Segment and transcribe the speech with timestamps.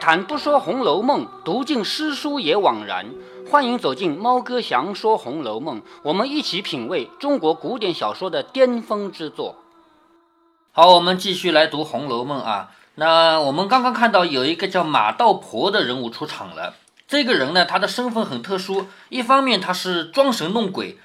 [0.00, 3.06] 谈不说《红楼梦》，读尽诗书也枉然。
[3.50, 9.56] 欢迎走进猫哥祥说《红楼梦》，我们一起品味中国古典小说的巅峰之作。
[10.70, 12.70] 好，我们继续来读《红楼梦》啊。
[12.94, 16.74] 那我们刚刚看到有一个叫马道婆的人物出场了。
[17.06, 20.98] 这个人呢，他的身份很特殊，一方面他是装神弄鬼，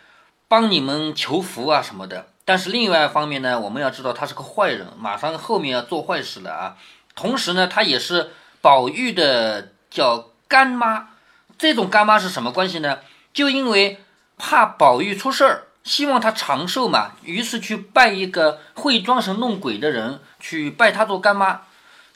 [0.47, 2.27] 帮你们求福啊什么的。
[2.45, 6.75] 但是另外一方面呢，我们要知道他是个坏人，马上后面要做坏事了啊。
[7.15, 8.31] 同时呢，他也是。
[8.63, 11.09] 宝玉的叫干妈，
[11.57, 12.99] 这种干妈是什么关系呢？
[13.33, 13.99] 就因为
[14.37, 21.63] 怕宝玉出事儿，希望他长寿嘛，于是去拜一个会装神弄鬼的人，去拜他做干妈。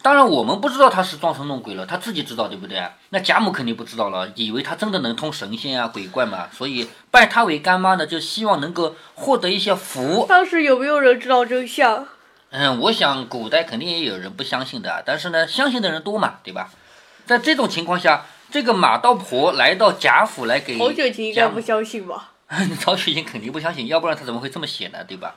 [0.01, 2.81] 当然我们不知道他是装神弄鬼了，他自己知道对不对？
[3.09, 10.25] 那贾母肯定不知道了，以为他真的能通神仙啊鬼怪嘛，所以拜他为干妈呢，就希望能够获得一些福。
[10.29, 12.07] 当时有没有人知道真相？
[12.59, 16.71] 嗯，我想古代肯定也有人不相信的，但是呢，相信的人多嘛，对吧？
[17.23, 22.31] 在这种情况下，这个马道婆来到贾府来给曹雪芹应该不相信吧？
[22.81, 25.03] 曹雪芹肯定不相信，要不然他怎么会这么写呢？
[25.07, 25.35] 对吧？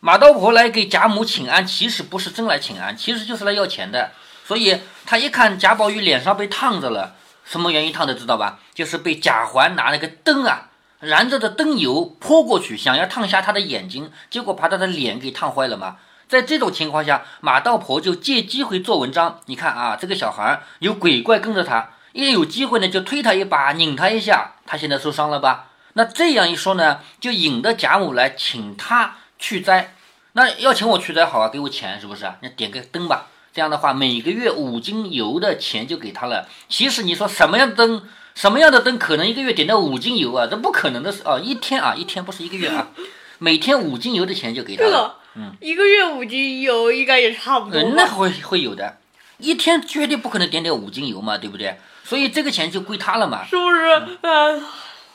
[0.00, 4.10] 马道婆来给贾母请安，其实不是真来请安，其实就是来要钱的。
[4.44, 8.58] 所以他一看贾宝玉脸上被烫着了，什么原因烫的知道吧？
[8.74, 15.98] 就是被贾环拿那个灯啊，燃着的灯油泼过去，想要烫瞎他的眼睛，结果把他的脸给烫坏了嘛。
[16.30, 19.40] 在这种情况下，马道婆就借机会做文章。
[19.46, 25.70] 你看啊，这个小孩有鬼怪跟着他，一有机会呢就推他一把，拧他一下，他现在受伤了吧？
[25.94, 29.96] 那这样一说呢，就引得贾母来请他去灾。
[30.34, 32.32] 那要请我去灾好啊，给我钱是不是？
[32.42, 33.26] 那点个灯吧。
[33.52, 36.46] 这样的话，每个月五斤油的钱就给他了。
[36.68, 38.04] 其实你说什么样的灯，
[38.36, 40.46] 什么样的灯可能一个月点到五斤油啊？
[40.48, 41.40] 这不可能的事啊！
[41.40, 42.86] 一天啊，一天不是一个月啊，
[43.38, 45.16] 每天五斤油的钱就给他了。
[45.34, 47.80] 嗯，一个月五斤油应该也差不多。
[47.94, 48.98] 那会会有的，
[49.38, 51.78] 一天绝对不可能点点五斤油嘛，对不对？
[52.02, 53.78] 所以这个钱就归他了嘛，是不是？
[54.22, 54.60] 呃，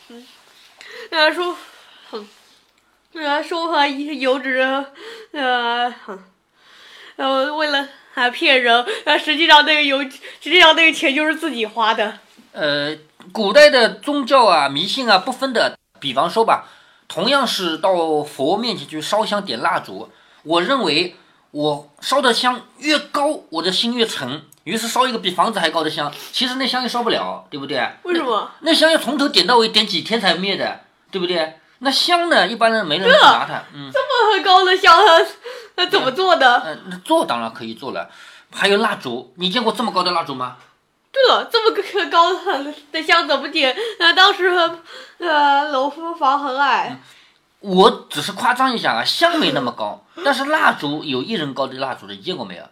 [0.08, 0.26] 嗯，
[1.10, 1.58] 人家说，
[2.12, 2.26] 哼，
[3.12, 4.60] 人家说话油脂，
[5.34, 6.24] 呃，哼，
[7.18, 10.10] 呃，为了还骗人，那实际上那个油，实
[10.40, 12.20] 际上那个钱就是自己花的。
[12.54, 12.96] 呃，
[13.34, 16.70] 古代的宗教啊、迷信啊不分的，比方说吧。
[17.08, 20.10] 同样是到佛面前去烧香点蜡烛，
[20.44, 21.16] 我认为
[21.52, 24.44] 我烧的香越高，我的心越沉。
[24.64, 27.88] 于是烧一个比房子还高的香，其实那香也烧不了，对不对？
[28.02, 28.50] 为什么？
[28.62, 31.60] 那香要从头点到尾，点几天才灭的，对不对？
[31.80, 33.64] 那香呢，一般人没人拿它。
[33.74, 34.98] 嗯，这么高的香，
[35.76, 36.64] 那怎么做的？
[36.66, 38.10] 嗯，那做当然可以做了。
[38.52, 40.58] 还有蜡烛，你见过这么高的蜡烛吗？
[41.16, 42.34] 对了，这么个高
[42.92, 43.74] 的香怎么点？
[44.00, 44.50] 呃，当时
[45.20, 47.00] 呃楼房很矮。
[47.62, 52.64] 我只是夸张一下啊，香没那么高，但是蜡烛有一人高的蜡烛的，你见过没有？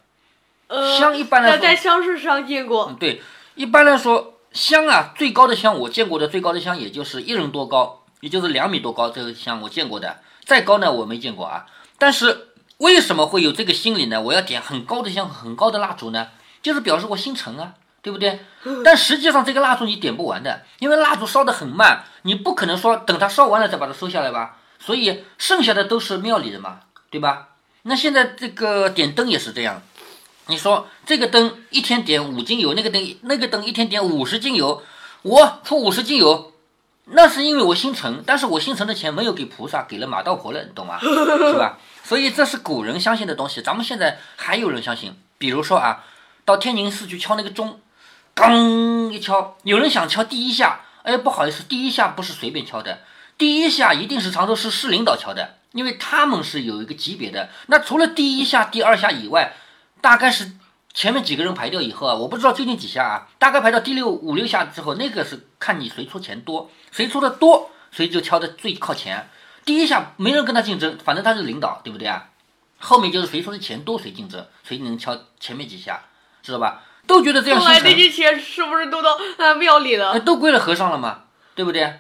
[0.68, 2.88] 呃，香一般来说在香市上见过。
[2.90, 3.22] 嗯，对，
[3.56, 11.66] 一般来说香啊，最高的香我见过的最高的香也就是一人多高，也就是两米多高，这个香我见过的，再高呢我没见过啊。
[11.98, 12.50] 但是
[12.80, 14.22] 为什么会有这个心理呢？
[14.22, 16.28] 我要点很高的香，很高的蜡烛呢？
[16.62, 17.74] 就是表示我心诚啊。
[18.03, 18.38] 对不对？
[18.84, 24.58] 但实际上这个蜡烛你点不完的，因为蜡烛烧得很慢，你不可能说等它烧完了再把它收下来吧。
[24.78, 27.47] 所以剩下的都是庙里的嘛，对吧？
[27.84, 29.81] 那现在这个点灯也是这样，
[30.47, 34.84] 你说这个灯一天点五斤油，那个灯那个灯一天点五十斤油，
[35.22, 36.52] 我出五十斤油，
[37.06, 41.00] 那是因为我心诚，但是我心诚的钱没有给菩萨，给了马道婆了，你懂吗？
[41.00, 41.78] 是吧？
[42.03, 46.03] 所以这是古人相信的东西，咱们现在还有人相信，比如说啊，
[46.44, 47.80] 到天宁寺去敲那个钟。
[48.35, 53.01] 刚一敲，有人想敲第一下，哎，不好意思，第一下不是随便敲的，
[53.38, 57.49] 第一下一定是常州市市领导敲的，因为他们是有一个级别的。
[57.67, 59.53] 那除了第一下、第二下以外，
[60.01, 60.51] 大概是
[60.94, 69.29] 前面几个人排掉以后啊，我不知道究竟几下啊，大概排到第六五六下之后，那个是看你谁出钱多，谁出的多，谁就敲的最靠前。
[69.63, 72.29] 第一下没人跟他竞争，反正他是领导，对不对啊？
[72.79, 76.03] 后面就是谁出的钱多，谁竞争，谁能敲前面几下，
[76.41, 76.81] 知道吧？
[77.07, 77.59] 都觉得这样。
[77.59, 80.19] 后来那些钱是不是都到呃庙里了？
[80.19, 81.23] 都归了和尚了嘛，
[81.55, 82.00] 对不对？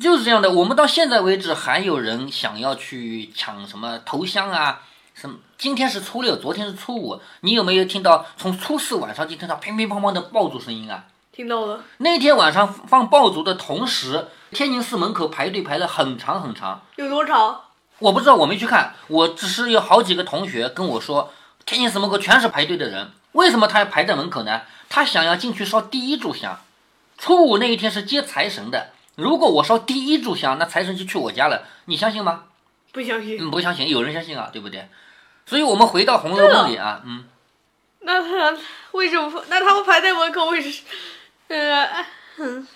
[0.00, 0.50] 就是这样的。
[0.50, 4.80] 我们到现在为止还有人想要去抢什么头香啊？
[5.14, 5.36] 什么？
[5.58, 11.04] 今天是初六，昨天是初五，你有没有听到从初四晚上就听到乒乒乓乓的爆竹声音啊？
[11.32, 11.82] 听到了。
[11.98, 16.82] 那天晚上放爆竹的同时，天宁寺门口排队排了很长很长。
[16.96, 17.60] 有多长？
[17.98, 18.94] 我不知道，我没去看。
[19.08, 21.32] 我只是有好几个同学跟我说，
[21.66, 23.10] 天宁寺门口全是排队的人。
[23.32, 24.62] 为什么他要排在门口呢？
[24.88, 26.60] 他想要进去烧第一炷香。
[27.18, 31.66] 初五那一天是接财神的，如果我烧第一炷香，那财神就去我家了。
[31.86, 32.44] 你相信吗？
[32.92, 33.38] 不相信。
[33.40, 33.88] 嗯，不相信。
[33.88, 34.88] 有人相信啊，对不对？
[35.46, 37.24] 所以我们回到《红楼梦》里啊，嗯。
[38.00, 38.58] 那那他
[38.92, 39.44] 为什么？
[39.48, 40.82] 那他们排在门口为什？
[41.48, 42.04] 呃，
[42.38, 42.66] 嗯，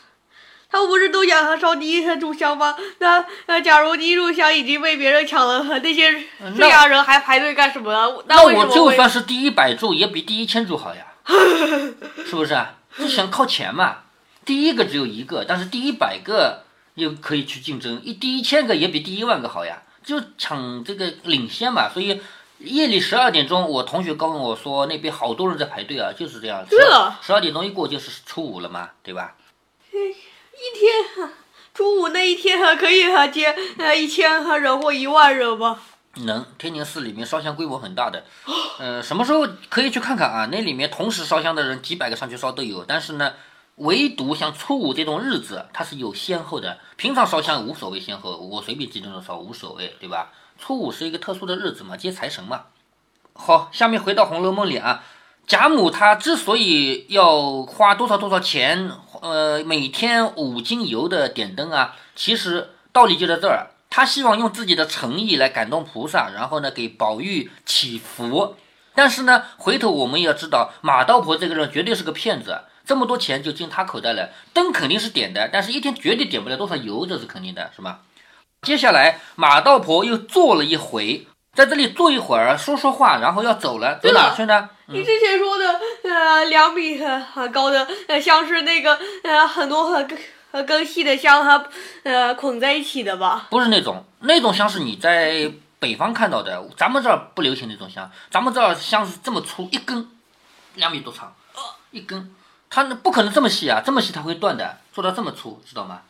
[0.70, 2.76] 他们不是都想烧第一炷香吗？
[2.98, 6.24] 那那假如第一炷香已经被别人抢了，那些这
[6.56, 8.24] 那样人还排队干什么呢？
[8.26, 8.42] 那？
[8.44, 11.06] 我就算是第一百柱，也比第一千柱好呀，
[12.26, 12.74] 是不是啊？
[12.98, 13.98] 就想靠前嘛。
[14.44, 16.64] 第一个只有一个，但是第一百个
[16.94, 21.88] 又可以去竞争，一第一千个也比第一万个好呀，就抢这个领先嘛。
[21.88, 22.20] 所以
[22.58, 26.64] 夜里十二点钟，我同学告诉我说那边好多人在排队啊，就是这样。
[26.68, 29.34] 对了十二点钟一过就是初五了嘛，对吧？
[30.56, 31.28] 一天
[31.74, 35.78] 初五那一天还可以哈接呃一千人或一万人吗？
[36.24, 38.24] 能，天宁寺里面烧香规模很大的，
[38.78, 40.48] 呃，什么时候可以去看看啊？
[40.50, 43.34] 那里面同时烧香的人几百个上去烧都有，但是呢，
[43.74, 46.78] 唯独像初五这种日子，它是有先后的。
[46.96, 50.32] 平常烧香无所谓先后，我随便几点钟烧无所谓，对吧？
[50.58, 52.62] 初五是一个特殊的日子嘛，接财神嘛。
[53.34, 55.04] 好，下面回到《红楼梦》里啊，
[55.46, 58.90] 贾母她之所以要花多少多少钱，
[59.22, 63.68] 呃，每天五斤油的点灯啊，其实道理就在这儿。
[63.88, 68.56] 他希望用自己的诚意来感动菩萨，然后呢给宝玉祈福。
[68.94, 74.30] 但是呢，回头我们也要知道，马道婆这个人绝对是个骗子，这么多钱就进他口袋了。
[74.52, 78.00] 灯肯定是点的，但是一天绝对点不了多少油，这是肯定的，是吧？
[78.62, 84.68] 接下来，马道婆又做了一回，在这里坐一会儿，说说话，然后要走了，走哪去呢？
[84.88, 90.18] 你之前说的呃两米呃很高的呃像是那个呃很多很更
[90.50, 91.66] 呃更细的香它
[92.04, 93.46] 呃捆在一起的吧？
[93.48, 100.08] 不是那种，那种香是你在北方看到的，咱们这儿不流行那种香，咱们这儿香是这么粗，一根，
[100.74, 101.34] 两米多长，
[101.90, 102.34] 一根，
[102.68, 106.02] 它那不可能这么细啊，这么细它会断的，做到这么粗，知道吗？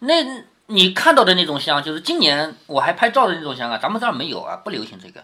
[0.00, 0.22] 那
[0.66, 5.22] 你看到的那种香，就是今年我还拍照的那种香啊，咱们这儿没有啊，不流行这个。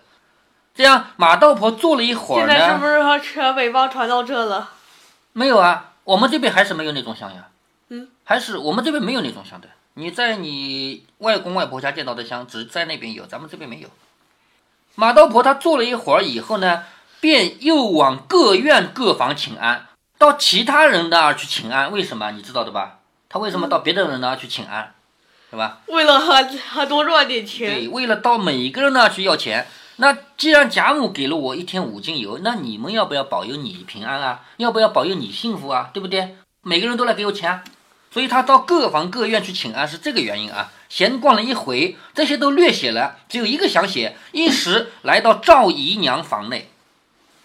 [0.75, 4.71] 这样马道婆坐了一会儿现在是呢，不是和传北方传到这了？
[5.33, 7.49] 没有啊，我们这边还是没有那种香呀。
[7.89, 9.69] 嗯，还是我们这边没有那种香的。
[9.95, 13.89] 你在你外公外婆家见到的香，只在那边有，咱们这边没有。
[14.95, 16.85] 马道婆她坐了一会儿以后呢，
[17.21, 21.91] 便又往各院各房请安，到其他人那儿去请安。
[21.91, 22.31] 为什么？
[22.31, 23.01] 你知道的吧？
[23.29, 24.95] 他为什么到别的人那儿去请安，
[25.53, 25.81] 是吧？
[25.89, 29.67] 为了还还多赚点钱对，，为了到每个人那儿去要钱。
[29.97, 34.41] 那既然贾母给了我一天五斤油，那你们要不要保佑你平安啊？
[34.57, 35.91] 要不要保佑你幸福啊？
[35.93, 36.37] 对不对？
[36.63, 37.65] 每个人都来给我钱啊，
[38.11, 40.73] 所以他到各房各院去请安是这个原因啊。
[40.89, 44.17] 闲逛了一回，这些都略写了，只有一个详写。
[44.33, 46.71] 一时来到赵姨娘房内，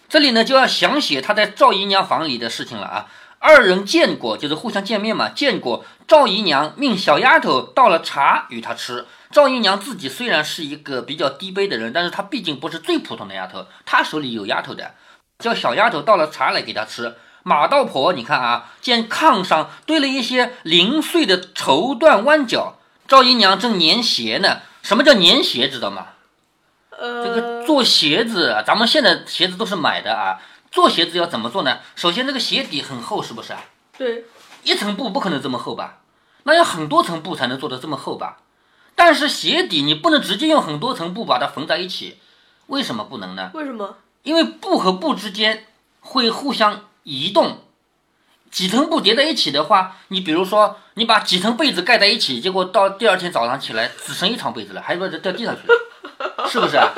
[0.07, 3.07] 这里呢就要详写他在赵姨娘房里的事情了啊。
[3.39, 5.85] 二人见过，就是互相见面嘛，见过。
[6.07, 9.05] 赵姨娘命小丫头倒了茶与她吃。
[9.29, 14.93] 赵姨娘自己虽然是一个比较低卑的人，但是她毕竟不是最普通的丫头，她手里有丫头的，
[15.39, 17.15] 叫小丫头倒了茶来给她吃。
[17.43, 24.59] 马道婆，你看啊，见炕上堆了一些零碎的绸缎弯角，赵姨娘正粘鞋呢。
[24.81, 25.69] 什么叫粘鞋？
[25.69, 26.07] 知道吗？
[26.89, 30.39] 呃，这个做鞋子啊，咱们现在鞋子都是买的啊。
[30.71, 31.79] 做鞋子要怎么做呢？
[31.95, 33.63] 首先，这个鞋底很厚，是不是啊？
[33.97, 34.25] 对，
[34.63, 35.99] 一层布不可能这么厚吧？
[36.43, 38.37] 那要很多层布才能做得这么厚吧？
[38.95, 42.19] 但是鞋底你不能直接用很多层布把它缝在一起，
[42.67, 43.51] 为什么不能呢？
[43.53, 43.97] 为什么？
[44.23, 45.65] 因为布和布之间
[45.99, 47.59] 会互相移动，
[48.51, 56.91] 几层布叠在一起的话，你比如说你把几层被子盖在一起，结果到第二天早上起来只剩一床被子了，还不是掉地上去了，是不是啊？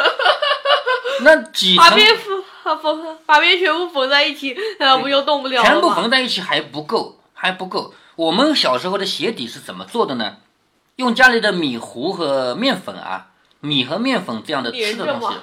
[1.22, 5.70] 那几层把边缝把边全部缝在一起，那，不就动不了了吗？
[5.70, 7.94] 全部缝在一起还不够，还不够。
[8.16, 10.38] 我们小时候的鞋底是怎么做的呢？
[10.98, 13.28] 用家里的米糊和面粉啊，
[13.62, 15.38] 米和面粉这样的吃的东西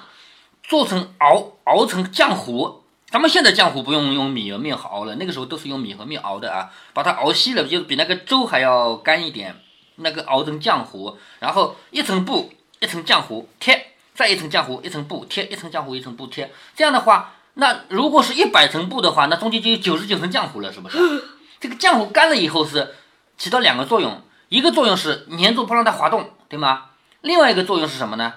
[0.63, 2.83] 做成熬熬成浆糊。
[3.09, 9.57] 咱们现在浆糊不用用米和面熬了，那个时候都是用米和面熬的啊，把它熬稀了，就是比那个粥还要干一点，
[9.97, 20.99] 那个熬成浆糊，然后一层布一层浆糊贴，再一层浆糊一层布贴，一层浆糊一层布贴，这样的话，那如果是一百层布的话，那中间就有九十九层浆糊了，是不是？
[21.61, 22.95] 这个浆糊干了以后是
[23.37, 26.87] 起到两个作用，一个作用是粘住不让它滑动，对吗？
[27.21, 28.35] 另外一个作用是什么呢？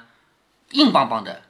[0.72, 1.42] 硬邦邦的，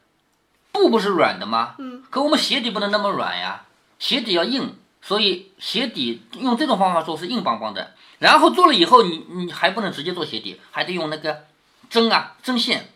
[0.72, 1.76] 布不是软的吗？
[1.80, 2.04] 嗯。
[2.10, 3.66] 可我们鞋底不能那么软呀，
[3.98, 7.96] 鞋底要硬，所以鞋底用这种方法做是硬邦邦的。
[8.20, 11.46] 然后做了以后，你你还不能直接做鞋底，还得用那个
[11.90, 12.92] 针啊针线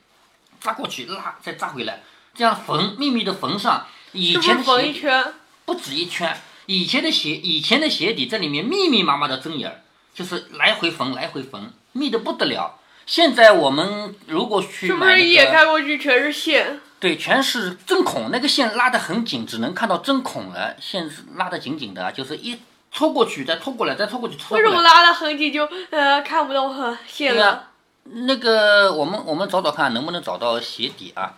[0.64, 2.02] 扎过去，拉再扎回来，
[2.34, 3.86] 这样缝密密的缝上。
[4.14, 5.34] 以前的鞋底缝一圈？
[5.66, 9.82] 不止一圈，以前的鞋以前的鞋底这里面密密麻麻的针眼儿，
[10.14, 12.80] 就是来回缝来回缝，密的不得了。
[13.06, 16.80] 现在我们如果去是不买那个，是一眼看过去全是线？
[17.02, 22.58] 对，全是针孔，那个线拉得很紧，只能看到针孔了，线是拉得紧紧的，就是一
[22.92, 24.64] 戳过去，再戳过来，再戳过去，戳过来。
[24.64, 27.72] 为什么拉得很紧就呃看不到呃线了？
[28.04, 31.36] 那个我们我们找找看能不能找到鞋底啊？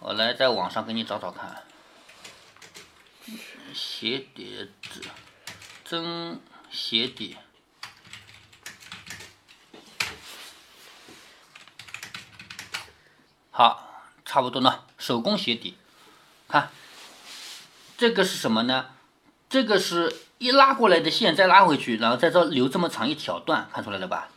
[0.00, 1.64] 我来在网上给你找找看。
[3.74, 5.02] 鞋底子
[5.84, 7.36] 针鞋底。
[13.50, 14.84] 好，差不多呢。
[14.96, 15.76] 手工鞋底，
[16.48, 16.70] 看，
[17.96, 18.90] 这个是什么呢？
[19.50, 24.28] 这个是一拉过来的线，再拉回去，然后在这留这么长一条段，看出来了吧？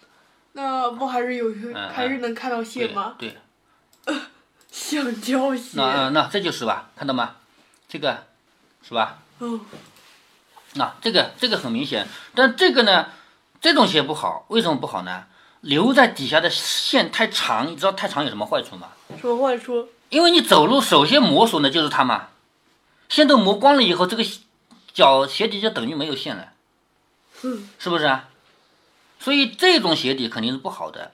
[0.53, 3.15] 那不还是有嗯还是能看到对线吗？
[3.17, 3.37] 对，
[4.71, 5.71] 橡胶鞋。
[5.75, 6.89] 那呃那这就是吧？
[6.95, 7.35] 看到吗？
[7.87, 8.25] 这个
[8.83, 9.19] 是吧？
[9.39, 9.59] 哦，
[10.73, 13.07] 那这个这个很明显，但这个呢，
[13.59, 15.25] 这种鞋不好，为什么不好呢？
[15.61, 18.89] 留在底下的线太长，你知道太长有什么坏处吗？
[19.19, 19.89] 什么坏处？
[20.09, 22.29] 因为你走路首先磨损的就是它嘛，
[23.09, 24.23] 线都磨光了以后，这个
[24.93, 26.53] 脚鞋底就等于没有线了，
[27.43, 28.27] 嗯，是不是啊？
[29.21, 31.11] 所以这种鞋底肯定是不好的，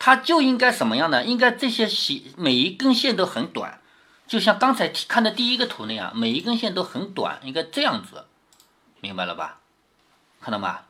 [0.00, 1.24] 它就应该什么样呢？
[1.24, 3.78] 应该这些鞋每一根线都很短，
[4.26, 8.24] 就像刚才看的第一个图那样，每一根线都很短，应该这样子，
[9.00, 9.60] 明白了吧？
[10.40, 10.80] 看到吗？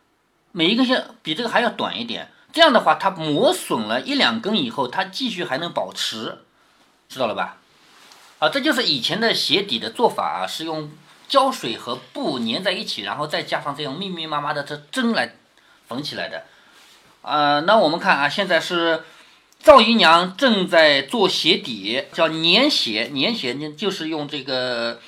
[0.53, 6.39] 每一根线比这个还要短一点，这样的话，它磨损了一两根以后，它继续还能保持，
[7.11, 7.59] 知道了吧？
[8.39, 10.91] 啊，这就是以前的鞋底的做法啊，是用
[11.29, 15.37] 胶水和布粘在一起，然后再加上这样密密麻麻的这针来
[15.89, 16.45] 缝起来的。
[17.23, 19.03] 呃，那我们看啊，现在是
[19.63, 25.01] 赵姨娘正在做鞋底，叫粘鞋，粘鞋呢就是用这个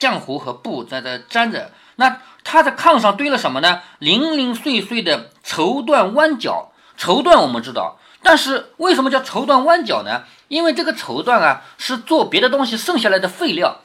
[0.00, 1.70] 浆糊和布在这粘着。
[1.96, 3.82] 那她在炕上堆了什么呢？
[4.00, 6.72] 零零碎碎的绸缎弯角。
[6.96, 10.24] 绸缎我们知道，但是为什么叫绸缎弯角呢？
[10.48, 13.80] 因为这个绸缎啊是做别的东西剩下来的废料。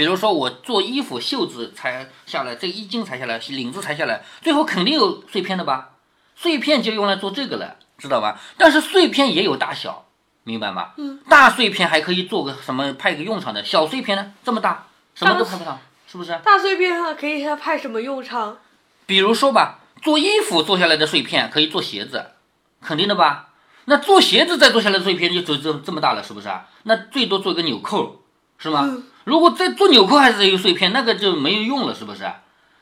[0.00, 5.90] 比如说我做衣服，袖子裁下来，这衣襟裁下来，领子裁下来，最后肯定有碎片的吧？
[6.34, 8.40] 碎片就用来做这个了，知道吧？
[8.56, 10.06] 但是碎片也有大小，
[10.44, 10.92] 明白吗？
[10.96, 11.20] 嗯。
[11.28, 15.78] 大碎片还可以做个什么派个用场的，小碎片呢这么大，什么都派不上，
[16.10, 16.40] 是不是？
[16.42, 18.56] 大碎片可以派什么用场？
[19.04, 22.30] 比如说吧，做衣服做下来的碎片可以做鞋子，
[22.80, 23.50] 肯定的吧？
[23.84, 26.66] 那做鞋子再做下来的碎片就就这这么大了，是不是啊？
[26.84, 28.19] 那最多做一个纽扣，
[28.60, 28.82] 是吗？
[28.84, 32.28] 嗯如果再做纽扣还是有碎片，那个就没有用了，是不是？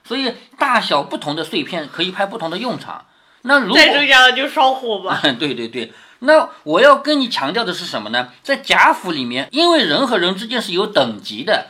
[0.05, 3.05] 所以大小不同的碎片可以派不同的用场。
[3.43, 5.21] 那如果再增加了就烧火吧。
[5.39, 8.31] 对对对，那我要跟你强调的是什么呢？
[8.43, 11.67] 在贾府里面，因为人和人之间是有等级的，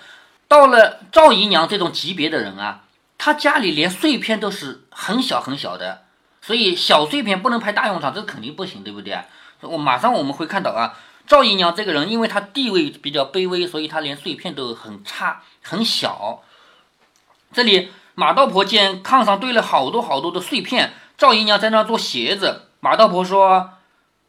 [0.47, 2.83] 到了赵姨娘这种级别的人啊，
[3.17, 6.03] 她家里连碎片都是很小很小的，
[6.43, 9.19] 所以小碎片不能派大用场，这肯定不行，对不对？
[9.62, 10.95] 我马上我们会看到啊，
[11.29, 16.43] 赵姨娘这个人，因为她地位比较卑微，所以她连碎片都很差很小。
[17.53, 22.63] 这里马道婆见炕上堆了好多好多的碎片，赵姨娘在那做鞋子。
[22.81, 23.73] 马道婆说：“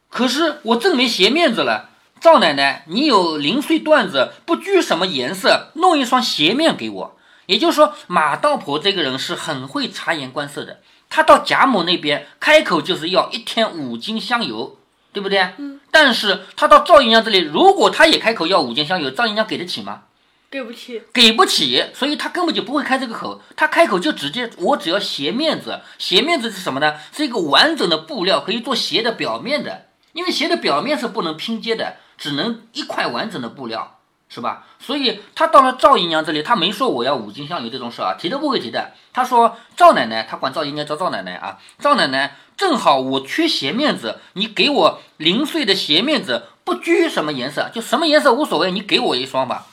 [0.10, 1.92] 可是我真没鞋面子了。
[2.20, 10.82] 赵奶奶，你有零碎缎子，不拘什么颜色，弄一双鞋面给我。”也就是说，马道婆这个人是很会察言观色的。
[11.10, 14.78] 她到贾母那边开口就是要一天五斤香油，
[15.20, 15.40] 对不对？
[15.58, 15.82] 嗯。
[15.92, 20.04] 但是他到赵姨娘这里，如果他也开口要五件香油，赵姨娘给得起吗？
[20.50, 26.96] 给不起，给不起，所以他根本就不会开这个口，他开口就直接我只要鞋面子，鞋面子是什么呢？
[27.12, 33.99] 是一个完整的布料，可以做鞋的表面的，因为鞋的表面是不能拼接的，只能一块完整的布料，
[34.30, 34.64] 是吧？
[34.80, 38.92] 所以他到了赵姨娘这里，他没说我要五斤香油这种事啊，提都不会提的。
[39.12, 49.66] 他说赵奶奶，他管赵姨娘叫赵奶奶啊，赵奶奶正好我缺鞋面子，你给我零碎的鞋面子，不拘什么颜色，就什么颜色无所谓，你给我一双吧。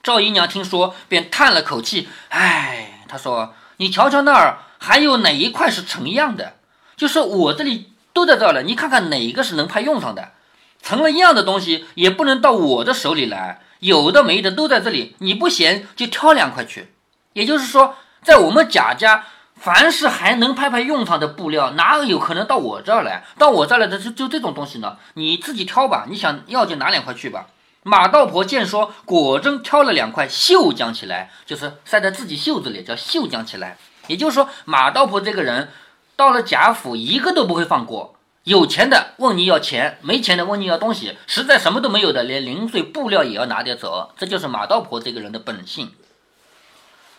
[0.00, 6.54] 赵姨娘听说，便叹了口气：“唉，她说，你瞧瞧那儿还有哪一块是成样的？
[6.96, 10.30] 就是我这里都在这儿了，你看看哪一个是能派用场的？
[10.82, 16.92] 成了样的东西也不能到我的手里来，有的没的都在这里，你不嫌就挑两块去。
[17.32, 19.24] 也就是说，在我们贾家，
[19.56, 23.24] 凡是还能派派用场的布料，哪有可能到我这儿来？
[23.36, 24.98] 到我这儿来的就就这种东西呢？
[25.14, 27.48] 你自己挑吧，你想要就拿两块去吧。”
[27.82, 33.76] 马道婆见说，果真挑了两块绣浆起来，就是塞在自己袖子里，叫绣浆起来。
[34.06, 35.70] 也就是说，马道婆这个人
[36.14, 38.14] 到了贾府，一个都不会放过。
[38.44, 44.12] 有钱的问你要钱，没钱的问你要东西，实在什么都没有的，连零碎布料也要拿点走。
[44.18, 45.92] 这就是马道婆这个人的本性。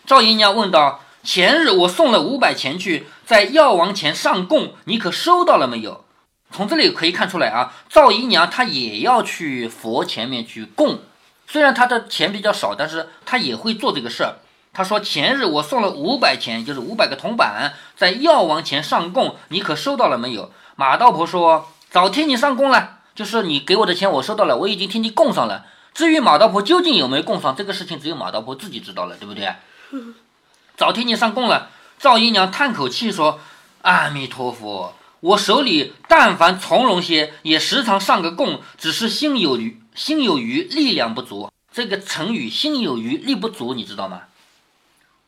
[0.04, 6.04] 赵姨娘问道：“前日我送了五百钱去，在药王前上供，你可收到了没有？”
[6.52, 10.98] 从这里可以看出来啊，赵姨娘她也要去佛前面去供，
[11.46, 14.34] 虽然她的钱比较少，但是她也会做这个事儿。
[14.74, 25.66] 她说：“前日我送了五百钱，就是五百个铜板，在药王前上供，你可收到了没有？”马道婆说：“早替你上供了，就是你给我的钱我收到了，我已经替你供上了。
[25.92, 29.52] 至于马道婆究竟有没有供上，这个事情只有马道婆自己知道了，对不对？
[30.76, 33.38] 早替你上供了。”赵姨娘叹口气说
[33.82, 41.50] ：“阿弥陀佛，我手里但凡从容些，也时常上个供，只是心有余，心有余，力量不足。
[41.72, 44.22] 这个成语‘心有余力不足’，你知道吗？”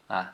[0.08, 0.32] 啊，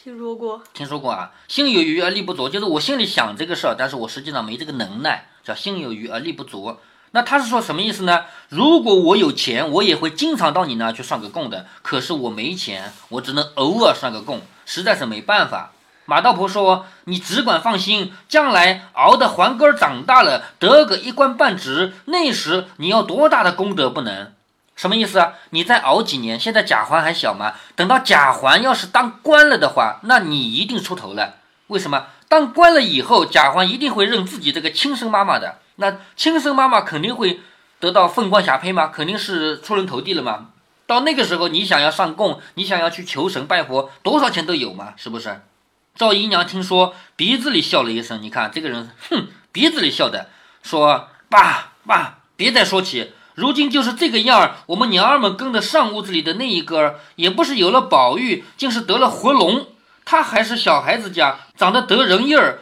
[0.00, 6.76] 听说过，听说过啊，心有余而力不足，就是我心里想这个事儿，但是我实际上没这个能耐，叫心有余而力不足。
[7.10, 8.26] 那他是说什么意思呢？
[8.48, 11.66] 如果我有钱，我也会经常到你那去上个供的。
[11.82, 15.72] 可是我没钱，我只能偶尔上个供，实在是没办法。
[16.04, 24.32] 马道婆说：“你只管放心，将来熬的黄根长大了，得个一官半职，那时你要多大的功德不能？”
[24.78, 25.32] 什么意思啊？
[25.50, 27.54] 你再熬几年，现在贾环还小嘛？
[27.74, 31.34] 等到贾环要是当官了的话，那你一定出头了。
[31.66, 32.06] 为什么？
[32.28, 35.58] 当官了以后，贾环一定会认自己这个亲生妈妈的。
[35.76, 37.40] 那亲生妈妈肯定会
[37.80, 40.50] 得到凤冠霞帔吗，肯定是出人头地了嘛。
[40.86, 45.42] 到那个时候，你想要上供，你想要去求神拜佛，多少钱都有嘛，是不是？
[45.96, 48.22] 赵姨娘听说，鼻子里笑了一声。
[48.22, 50.28] 你看这个人，哼，鼻子里笑的，
[50.62, 59.68] 说：“爸爸，别再说起。”如今就是这个样儿，我们娘儿们跟着上屋子里的那一个，也不是有了宝玉，竟是得了活龙。
[60.04, 62.58] 他还是小孩子家，长得得人样儿，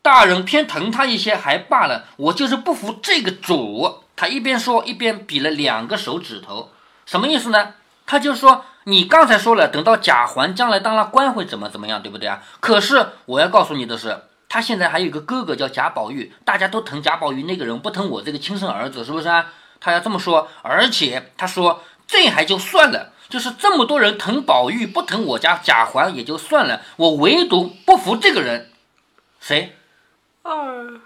[0.00, 2.04] 大人偏疼他一些还罢了。
[2.16, 4.04] 我就是不服这个主。
[4.14, 6.70] 他一边说一边比了两个手指头，
[7.04, 7.74] 什么意思呢？
[8.06, 12.40] 他就说你刚才说了，等到贾环将来当了官会怎么怎么样，对不对啊？
[12.60, 14.16] 可是我要告诉你的是，
[14.48, 19.46] 他现在还有一个哥哥叫贾宝玉，大家都疼贾宝玉那个人，不疼我这个亲生儿子，是不是啊？
[19.80, 28.70] 他要这么说，而且他说这还就算了，就是这么多人疼宝玉不疼我家贾环也就算了，我唯独不服这个人，
[29.40, 29.76] 谁？
[30.42, 31.00] 二，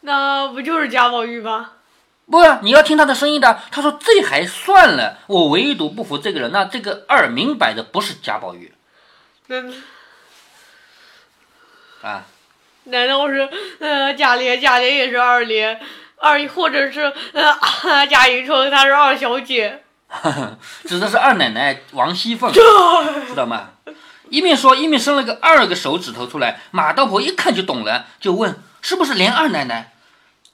[0.00, 1.72] 那不就是贾宝玉吗？
[2.30, 3.60] 不，你要听他的声音的。
[3.70, 6.52] 他说这还算了，我唯独不服这个人。
[6.52, 8.72] 那这个二明摆着不是贾宝玉，
[9.48, 9.62] 那
[12.02, 12.24] 啊，
[12.84, 13.48] 难道是
[13.80, 14.60] 呃贾琏？
[14.60, 15.80] 贾琏也是二连。
[16.24, 19.82] 二或者是呃贾雨村，她是二小姐，
[20.88, 22.60] 指的是二奶奶王熙凤，知
[23.36, 23.68] 道吗？
[24.30, 29.92] 一面说一面伸了个二个手指头出来，马道婆一看就懂了，就问是不是连二奶奶？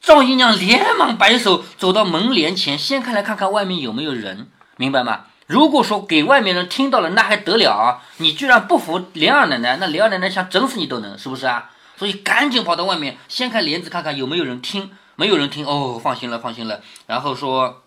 [0.00, 5.26] 赵姨娘连忙摆手走到门帘前，掀开来看看外面有没有人，明白吗？
[5.46, 8.02] 如果说给外面人听到了，那还得了啊？
[8.16, 11.70] 你居然不服连二奶奶，那连二奶奶想整死你都能，是不是啊？
[11.96, 14.90] 所以赶紧跑到外面掀开帘子看看有没有人听。
[15.20, 16.80] 没有人听哦，放心了，放心了。
[17.06, 17.82] 然后说，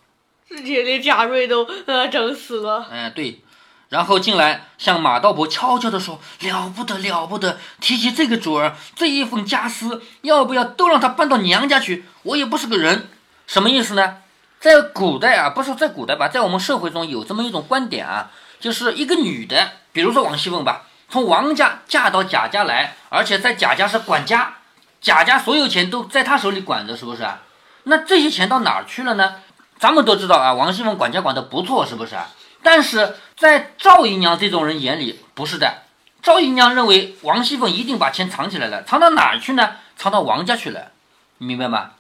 [0.48, 2.86] 自己连贾瑞都呃整死了。
[2.92, 3.42] 哎，对。
[3.90, 7.58] 然后进来向马道伯悄悄地说：“了不得，了不得！
[7.82, 12.06] 提起这个主儿，这一份家私，要不要都让他搬到娘家去？
[12.22, 13.10] 我也不是个人，
[13.48, 14.18] 什么意思呢？
[14.60, 24.58] 在古代啊，不是在古代吧，在我们社会中有这么一种观点啊，就是一个女的，比如说王熙凤吧，从王家嫁到贾家来，而且在贾家是管家。”
[25.04, 27.42] 贾家所有钱都在他手里管着，是不是啊？
[27.84, 29.36] 那这些钱到哪儿去了呢？
[29.78, 32.30] 咱们都知道啊，王熙凤管家管得不错，是不是啊？
[32.64, 35.84] 但是在赵姨娘这种人眼里不是的。
[36.22, 39.72] 赵姨娘认为王熙凤一定把钱藏起来了，藏到哪儿去呢？
[39.98, 40.92] 藏到王家去了，
[41.40, 41.92] 你明白吗？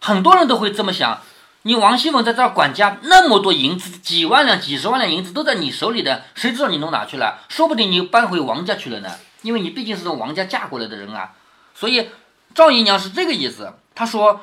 [0.00, 1.20] 很多人都会这么想。
[1.62, 7.40] 你王熙凤在这儿管家，那么多银子，几万两、几十万两银子都在你手里的，谁知道你弄哪去了？
[7.50, 9.10] 说不定你搬回王家去了呢，
[9.42, 11.32] 因为你毕竟是从王家嫁过来的人啊，
[11.74, 12.08] 所以。
[12.56, 14.40] 赵姨娘是这个意思，她说：“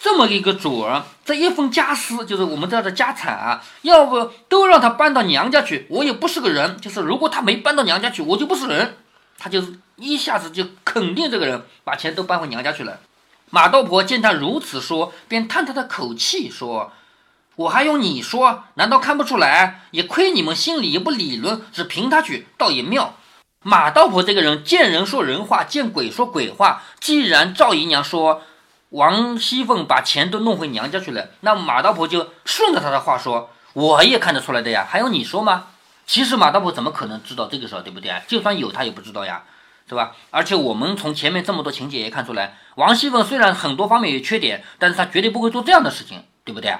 [0.00, 6.80] 这么一个主儿，这一份家私，就是我们这的家产啊，要不都让他搬到娘家去，我也不是个人。
[6.80, 8.96] 就是如果他没搬到娘家去，我就不是人。
[9.36, 12.98] 他就是一下子就肯定这个人把钱都搬回娘家去了。”
[13.52, 16.92] 马道婆见他如此说，便叹他的口气说
[17.56, 18.64] ：“我还用你说？
[18.76, 19.82] 难道看不出来？
[19.90, 23.16] 也亏你们心里也不理论，只凭他去，倒也妙。”
[23.62, 26.82] 马道婆这个人见人说人话，见鬼说鬼话。
[26.98, 28.40] 既然赵姨娘说
[28.88, 34.86] 王熙凤把钱都弄回娘家去了，那马道婆就顺着她的话说，我也看得出来的呀。
[34.88, 35.66] 还用你说吗？
[36.06, 38.10] 其实马道婆怎么可能知道这个事儿，对不对？
[38.26, 39.42] 就算有，她也不知道呀，
[39.86, 40.12] 是吧？
[40.30, 46.74] 而且我们从前面这么多情节也看出来，王熙凤虽然很多方面有缺点，但是她绝对不会做这样的事情，对不对？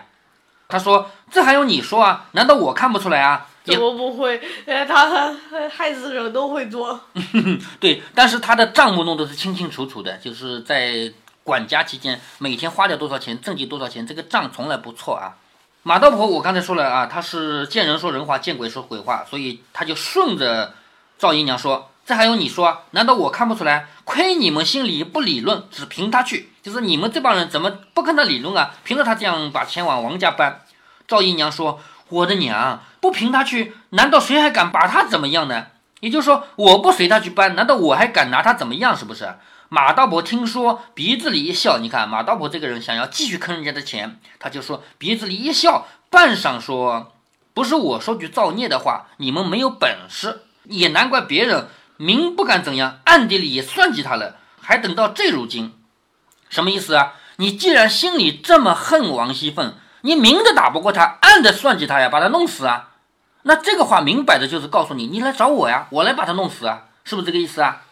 [0.67, 2.25] 她说：“这还用你说啊？
[2.33, 4.41] 难道我看不出来啊？” 怎么不会？
[4.67, 5.33] 呃，他
[5.71, 7.01] 害死人都会做。
[7.81, 11.13] 对，但是他的账目弄得是清清楚楚的，就是在
[11.45, 15.37] 管家期间每天花掉多少钱，挣进多少钱，这个账从来不错啊。
[15.83, 20.75] 马道婆，我刚才说了啊，她是见人说人话，见鬼说鬼话，所以他就顺着
[21.19, 21.87] 赵姨娘说。
[22.07, 22.83] 这还用你说？
[22.91, 23.87] 难道我看不出来？
[24.03, 28.75] 亏你们心里不理论，只凭他去，就是你们这帮人怎么不跟他理论啊？
[28.83, 30.63] 凭着他这样把钱往王家搬。
[31.07, 31.79] 赵姨娘说
[32.11, 35.67] ：“我的娘，不凭他去，难道谁还敢把他怎么样呢？
[36.01, 38.97] 也就是说，我不随他去搬，难道我还敢拿他怎么样？
[38.97, 39.37] 是不是？”
[39.73, 41.79] 马道婆听说，鼻子里一笑。
[41.79, 47.13] 你看，马道婆这个人想要继续坑人家的钱，他就说鼻子里一笑，半晌说
[47.55, 55.75] ：“不是我说句造孽的话，你们没有本事，也难怪别人。”明不敢怎样，暗地里也算计他了，还等到这如今，
[56.49, 57.13] 什么意思啊？
[57.37, 62.91] 你既然心里这么恨王熙凤，你明着打不过他，暗着算计他呀，把他弄死啊？
[63.43, 67.83] 那这个话明摆着就是告诉你，你来找我呀，我来把他弄死啊，是不是这个意思啊？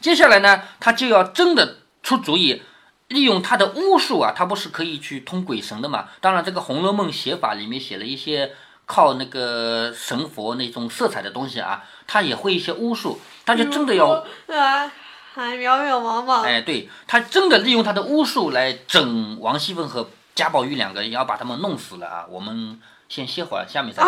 [0.00, 2.62] 接下来呢，他就要真的出主意，
[3.08, 6.06] 利用他的巫术啊，他不是可以去通鬼神的嘛？
[6.20, 8.52] 当然，这个《红楼梦》写法里面写了一些
[8.84, 13.20] 靠那个神佛那种色彩的东西啊，他也会一些巫术。
[13.44, 14.90] 他就真的要啊，
[15.34, 16.40] 还渺渺茫茫？
[16.42, 22.26] 哎，对他真的利用他的巫术来整王熙凤和贾宝玉两个人，要把他们弄死了啊！
[22.28, 24.02] 我们先歇会儿，下面再。
[24.02, 24.06] 啊，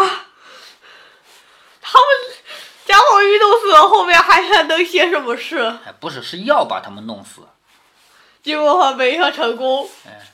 [1.81, 2.07] 他们
[2.85, 5.57] 贾宝玉弄死了，后面还还能写什么事？
[5.87, 7.41] 哎，不是，是要把他们弄死。
[8.43, 9.89] 结果还没有成功。
[10.07, 10.29] 哎。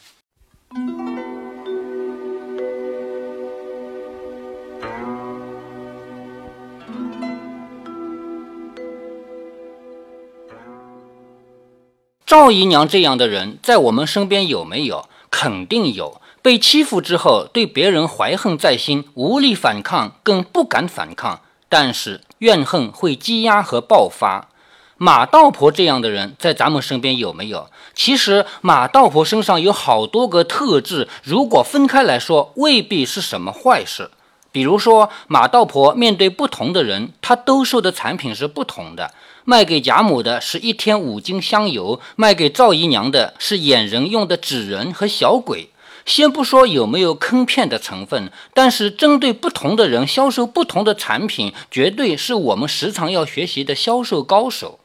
[12.27, 15.09] 赵姨娘这样的人在我们身边有没有？
[15.37, 16.21] 肯定有。
[16.41, 21.41] 被欺负之后，对别人怀恨在心，无力反抗，更不敢反抗。
[21.69, 24.49] 但是怨恨会积压和爆发。
[24.97, 27.69] 马道婆这样的人在咱们身边有没有？
[27.95, 34.13] 其实马道婆身上有好多个特质，如果分开来说，未必是什么坏事。
[34.53, 39.13] 比如说，马道婆面对不同的人，她兜售的产品是不同的。
[39.45, 45.69] 卖给贾母的是一天五斤香油，卖给赵姨娘的是演人用的纸人和小鬼。
[46.07, 54.81] 先不说有没有坑骗的成分，但是针对不同的人销售不同的产品，绝对是我们时常要学习的销售高手。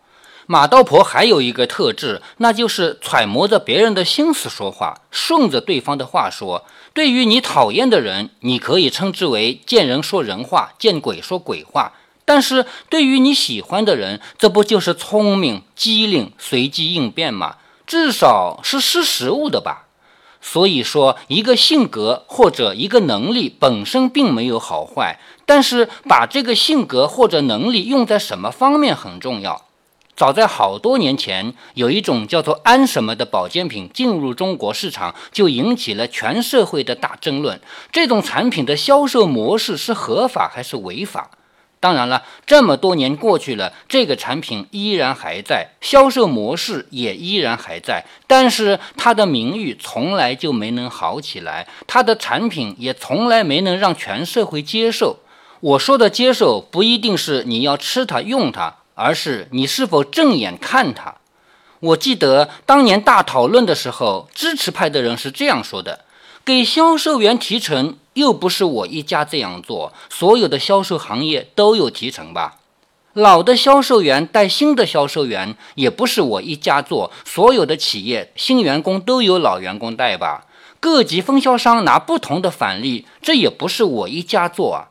[0.46, 6.66] 马道婆还有一个特质，那就是揣摩着别人的心思说话，顺着对方的话说。
[6.94, 11.94] 对于你讨厌的人，你可以称之为见人说人话，见鬼说鬼话。
[12.30, 17.56] 但是对于你喜欢的人，这不就是聪明机灵、随机应变吗？
[17.88, 19.88] 至少是识时务的吧。
[20.40, 29.66] 所以说，一个性格或者一个能力本身并没有好坏，但是把这个性格或者能力用在什么方面很重要。
[30.16, 37.60] 早在好多年前，有一种叫做安什么的保健品进入中国市场，就引起了全社会的大争论。
[37.92, 41.32] 这种产品的销售模式是合法还是违法？
[41.80, 55.20] 当然了，这么多年过去了，这个产品依然还在，销售模式也依然还在，但是它的名誉从来就没能好起来，它的产品也从来没能让全社会接受。
[55.62, 61.16] 我说的接受，不一定是你要吃它用它，而是你是否正眼看它。
[61.80, 66.04] 我记得当年大讨论的时候，支持派的人是这样说的。
[66.46, 72.58] 给销售员提成，又不是我一家这样做，所有的销售行业都有提成吧？
[73.14, 80.46] 老的销售员带新的销售员，也不是我一家做，所有的企业新员工都有老员工带吧？
[80.82, 84.88] 各级分销商拿不同的返利，这也不是我一家做啊，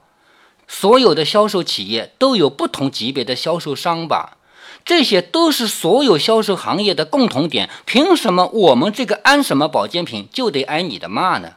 [0.66, 4.38] 所有的销售企业都有不同级别的销售商吧？
[4.84, 11.52] 这些都是所有销售行业的共同点，凭什么我们这个安什么保健品就得挨你的骂呢？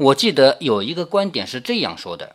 [0.00, 2.34] 我记得有一个观点是这样说的：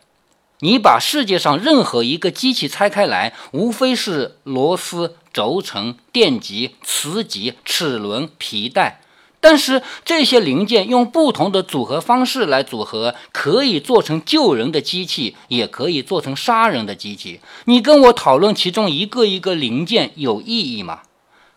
[0.60, 9.00] 你把世界上任何一个机器拆开来，无非是螺丝、轴承、电极、磁极、齿轮、皮带。
[9.40, 17.40] 但是这些零件用不同的组合方式来组合，可以做成救人的机器，也可以做成杀人的机器。
[17.64, 21.00] 你跟我讨论其中一个一个零件有意义吗？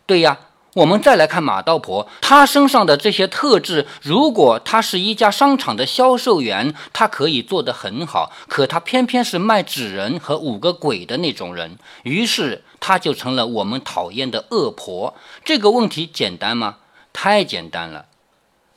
[0.07, 0.39] 对呀，
[0.75, 8.31] 我们再来看马道婆，她身上的这些特质，如果她是一家商场的销售员，她可以做得很好。
[8.47, 15.15] 可她偏偏是卖纸人和五个鬼的那种人，于是她就成了我们讨厌的恶婆。
[15.43, 16.77] 这个问题简单吗？
[17.11, 18.05] 太简单了，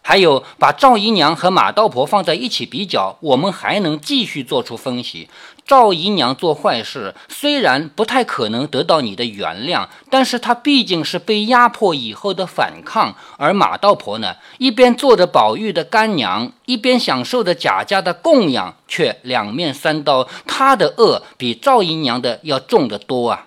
[0.03, 5.29] 还有把赵姨娘和马道婆放在一起比较，我们还能继续做出分析。
[5.65, 13.15] 赵姨娘做坏事，虽然不太可能得到你的原谅，但是她毕竟是被压迫以后的反抗。
[13.39, 20.29] 而马道婆呢，一边做着宝玉的干娘，一边享受着贾家的供养，却两面三刀。
[20.47, 23.47] 她的恶比赵姨娘的要重得多啊！